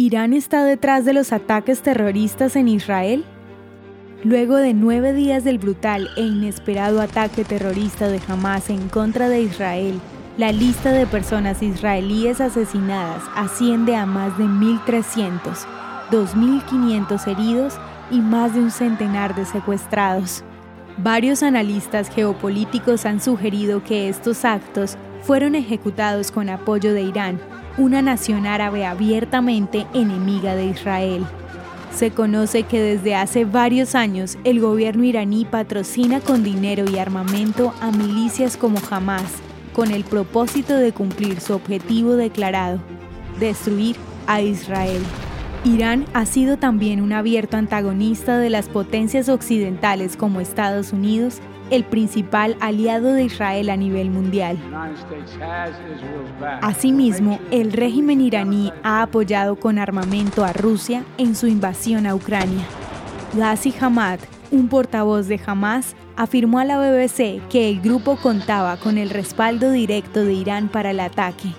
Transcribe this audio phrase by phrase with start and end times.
[0.00, 3.22] ¿Irán está detrás de los ataques terroristas en Israel?
[4.24, 9.42] Luego de nueve días del brutal e inesperado ataque terrorista de Hamas en contra de
[9.42, 10.00] Israel,
[10.38, 15.66] la lista de personas israelíes asesinadas asciende a más de 1.300,
[16.10, 17.74] 2.500 heridos
[18.10, 20.42] y más de un centenar de secuestrados.
[20.96, 27.38] Varios analistas geopolíticos han sugerido que estos actos fueron ejecutados con apoyo de Irán,
[27.76, 31.26] una nación árabe abiertamente enemiga de Israel.
[31.94, 37.74] Se conoce que desde hace varios años el gobierno iraní patrocina con dinero y armamento
[37.80, 39.32] a milicias como Hamas,
[39.72, 42.80] con el propósito de cumplir su objetivo declarado,
[43.38, 43.96] destruir
[44.26, 45.02] a Israel.
[45.64, 51.84] Irán ha sido también un abierto antagonista de las potencias occidentales como Estados Unidos el
[51.84, 54.58] principal aliado de Israel a nivel mundial.
[56.62, 62.64] Asimismo, el régimen iraní ha apoyado con armamento a Rusia en su invasión a Ucrania.
[63.34, 64.18] Ghazi Hamad,
[64.50, 69.70] un portavoz de Hamas, afirmó a la BBC que el grupo contaba con el respaldo
[69.70, 71.54] directo de Irán para el ataque.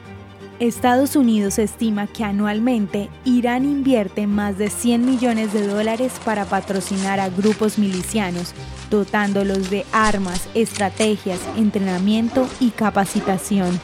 [0.62, 7.20] Estados Unidos estima que anualmente Irán invierte más de 100 millones de dólares para patrocinar
[7.20, 8.54] a grupos milicianos,
[8.92, 13.80] dotándolos de armas, estrategias, entrenamiento y capacitación.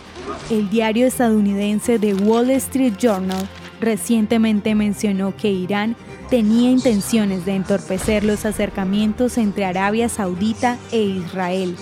[0.52, 3.50] El diario estadounidense The Wall Street Journal
[3.81, 5.95] recientemente mencionó que Irán
[6.30, 11.75] tenía intenciones de entorpecer los acercamientos entre Arabia Saudita e Israel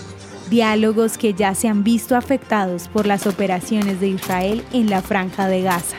[0.49, 5.47] diálogos que ya se han visto afectados por las operaciones de Israel en la franja
[5.47, 5.97] de Gaza.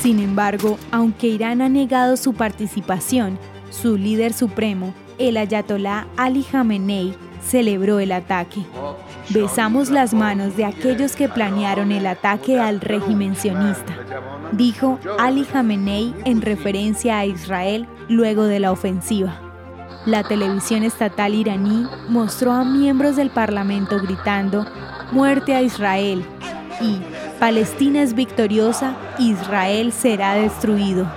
[0.00, 3.38] Sin embargo, aunque Irán ha negado su participación,
[3.70, 8.64] su líder supremo, el ayatolá Ali Khamenei, celebró el ataque.
[9.30, 13.96] Besamos las manos de aquellos que planearon el ataque al régimen sionista,
[14.52, 19.51] dijo Ali Khamenei en referencia a Israel luego de la ofensiva.
[20.04, 24.66] La televisión estatal iraní mostró a miembros del Parlamento gritando
[25.12, 26.24] Muerte a Israel
[26.80, 26.98] y
[27.38, 31.08] Palestina es victoriosa, Israel será destruido.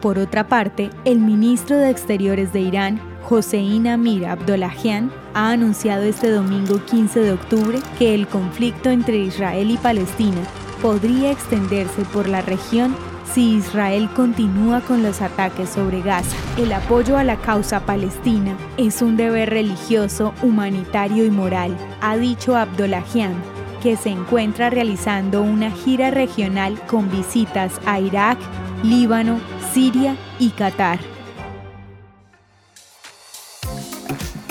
[0.00, 6.30] Por otra parte, el ministro de Exteriores de Irán, Hossein Amir Abdollahian, ha anunciado este
[6.30, 10.42] domingo 15 de octubre que el conflicto entre Israel y Palestina
[10.80, 12.94] podría extenderse por la región
[13.32, 16.36] si Israel continúa con los ataques sobre Gaza.
[16.56, 22.56] El apoyo a la causa palestina es un deber religioso, humanitario y moral, ha dicho
[22.56, 23.34] Abdollahian,
[23.82, 28.38] que se encuentra realizando una gira regional con visitas a Irak,
[28.82, 29.40] Líbano,
[29.72, 30.98] Siria y Qatar.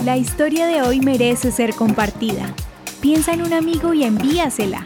[0.06, 2.54] La historia de hoy merece ser compartida.
[3.02, 4.86] Piensa en un amigo y envíasela.